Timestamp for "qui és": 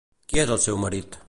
0.31-0.53